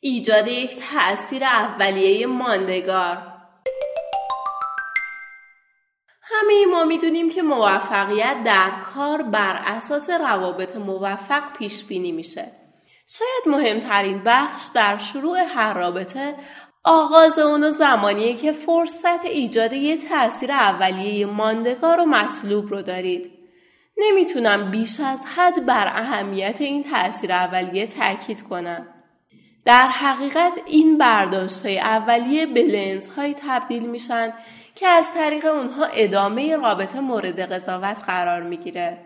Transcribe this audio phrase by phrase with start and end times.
[0.00, 3.18] ایجاد یک تأثیر اولیه ماندگار
[6.22, 12.52] همه ما می‌دونیم که موفقیت در کار بر اساس روابط موفق پیش بینی میشه.
[13.06, 16.34] شاید مهمترین بخش در شروع هر رابطه
[16.84, 23.32] آغاز اون و زمانیه که فرصت ایجاد یه تأثیر اولیه ماندگار و مطلوب رو دارید.
[23.96, 28.97] نمی‌تونم بیش از حد بر اهمیت این تأثیر اولیه تاکید کنم.
[29.68, 34.32] در حقیقت این برداشت های اولیه به لنز های تبدیل میشن
[34.74, 38.98] که از طریق اونها ادامه رابطه مورد قضاوت قرار می‌گیره.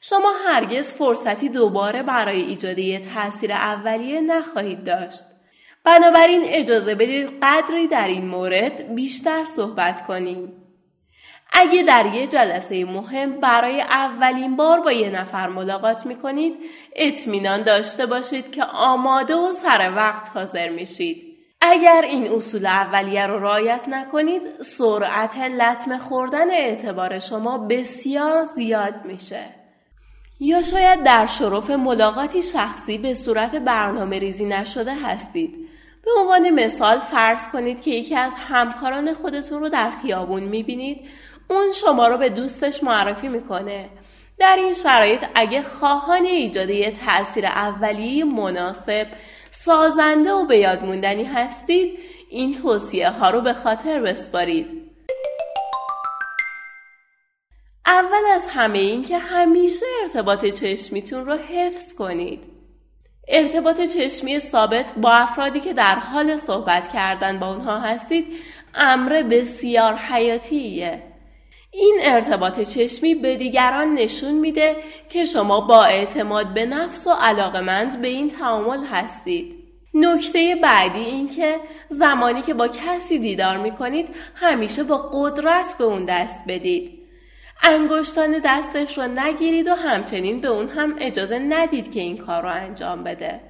[0.00, 5.24] شما هرگز فرصتی دوباره برای ایجاد یه تاثیر اولیه نخواهید داشت.
[5.84, 10.59] بنابراین اجازه بدید قدری در این مورد بیشتر صحبت کنیم.
[11.52, 16.54] اگه در یه جلسه مهم برای اولین بار با یه نفر ملاقات می‌کنید
[16.96, 21.30] اطمینان داشته باشید که آماده و سر وقت حاضر میشید.
[21.60, 29.44] اگر این اصول اولیه رو رعایت نکنید سرعت لطمه خوردن اعتبار شما بسیار زیاد میشه.
[30.40, 35.59] یا شاید در شرف ملاقاتی شخصی به صورت برنامه ریزی نشده هستید.
[36.04, 41.08] به عنوان مثال فرض کنید که یکی از همکاران خودتون رو در خیابون می‌بینید
[41.50, 43.88] اون شما رو به دوستش معرفی می‌کنه.
[44.38, 49.06] در این شرایط اگه خواهان ایجاد یه تأثیر اولیه مناسب
[49.50, 50.78] سازنده و به
[51.24, 51.98] هستید
[52.30, 54.90] این توصیه ها رو به خاطر بسپارید.
[57.86, 62.49] اول از همه این که همیشه ارتباط چشمیتون رو حفظ کنید.
[63.28, 68.26] ارتباط چشمی ثابت با افرادی که در حال صحبت کردن با اونها هستید
[68.74, 71.02] امر بسیار حیاتیه.
[71.70, 74.76] این ارتباط چشمی به دیگران نشون میده
[75.08, 79.60] که شما با اعتماد به نفس و علاقمند به این تعامل هستید.
[79.94, 81.56] نکته بعدی این که
[81.88, 86.99] زمانی که با کسی دیدار می کنید همیشه با قدرت به اون دست بدید.
[87.62, 92.48] انگشتان دستش رو نگیرید و همچنین به اون هم اجازه ندید که این کار رو
[92.48, 93.40] انجام بده.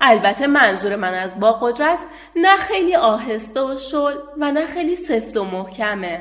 [0.00, 1.98] البته منظور من از با قدرت
[2.36, 6.20] نه خیلی آهسته و شل و نه خیلی سفت و محکمه.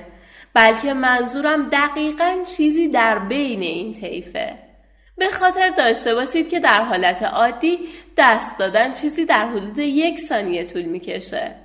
[0.54, 4.56] بلکه منظورم دقیقا چیزی در بین این طیفه
[5.18, 7.80] به خاطر داشته باشید که در حالت عادی
[8.18, 11.56] دست دادن چیزی در حدود یک ثانیه طول می‌کشه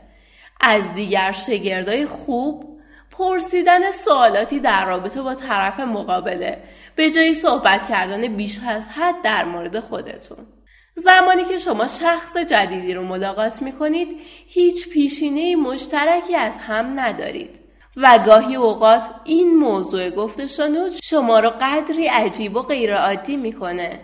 [0.60, 2.73] از دیگر شگردای خوب
[3.18, 6.62] پرسیدن سوالاتی در رابطه با طرف مقابله
[6.96, 10.46] به جای صحبت کردن بیش از حد در مورد خودتون
[10.94, 14.08] زمانی که شما شخص جدیدی رو ملاقات می کنید
[14.46, 17.60] هیچ پیشینه مشترکی از هم ندارید
[17.96, 24.00] و گاهی اوقات این موضوع گفته شنود شما رو قدری عجیب و غیرعادی می‌کنه.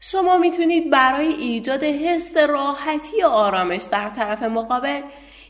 [0.00, 5.00] شما می‌تونید برای ایجاد حس راحتی و آرامش در طرف مقابل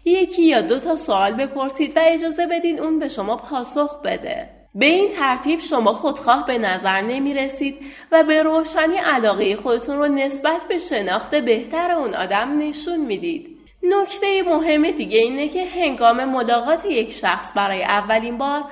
[0.04, 4.48] یکی یا دو تا سوال بپرسید و اجازه بدین اون به شما پاسخ بده.
[4.74, 7.78] به این ترتیب شما خودخواه به نظر نمی رسید
[8.12, 13.56] و به روشنی علاقه خودتون رو نسبت به شناخت بهتر اون آدم نشون می‌دید.
[13.82, 18.64] نکته مهم دیگه اینه که هنگام ملاقات یک شخص برای اولین بار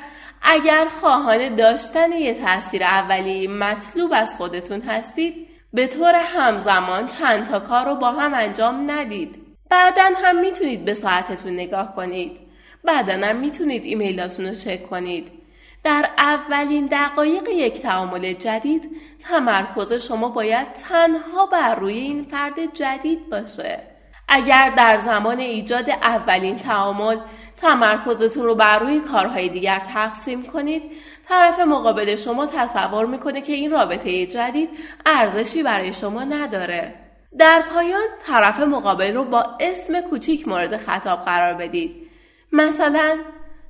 [0.43, 7.61] اگر خواهان داشتن یه تاثیر اولی مطلوب از خودتون هستید به طور همزمان چند تا
[7.61, 9.48] کار رو با هم انجام ندید.
[9.71, 12.33] بعدا هم می‌تونید به ساعتتون نگاه کنید.
[12.85, 15.33] بعدا هم می‌تونید ایمیلاتون رو چک کنید.
[15.85, 18.91] در اولین دقایق یک تعامل جدید
[19.23, 23.81] تمرکز شما باید تنها بر روی این فرد جدید باشه.
[24.29, 27.17] اگر در زمان ایجاد اولین تعامل
[27.57, 30.83] تمرکزتون رو بر روی کارهای دیگر تقسیم کنید
[31.29, 34.71] طرف مقابل شما تصور می‌کنه که این رابطه جدید
[35.07, 36.95] ارزشی برای شما نداره
[37.39, 42.11] در پایان طرف مقابل رو با اسم کوچیک مورد خطاب قرار بدید.
[42.53, 43.19] مثلا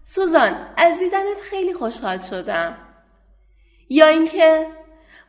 [0.05, 2.77] سوزان از دیدنت خیلی خوشحال شدم.
[3.89, 4.67] یا اینکه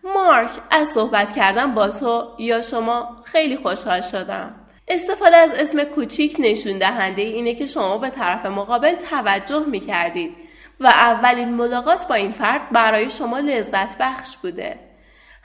[0.03, 4.55] مارک از صحبت کردن با تو یا شما خیلی خوشحال شدم.
[4.87, 10.35] استفاده از اسم کوچیک نشون دهنده اینه که شما به طرف مقابل توجه می کردید
[10.79, 14.88] و اولین ملاقات با این فرد برای شما لذت بخش بوده.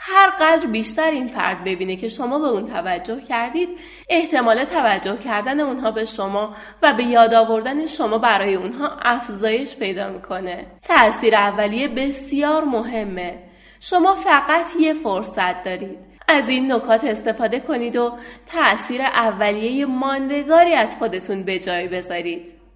[0.07, 3.69] هر قدر بیشتر این فرد ببینه که شما به اون توجه کردید
[4.09, 10.09] احتمال توجه کردن اونها به شما و به یاد آوردن شما برای اونها افزایش پیدا
[10.09, 10.67] می‌کنه.
[10.83, 13.39] تأثیر اولیه بسیار مهمه.
[13.81, 15.99] شما فقط یه فرصت دارید.
[16.29, 18.13] از این نکات استفاده کنید و
[18.47, 22.54] تأثیر اولیه ماندگاری از خودتون به جای بذارید.